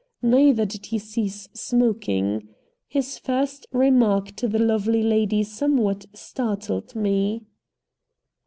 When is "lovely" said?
4.57-5.03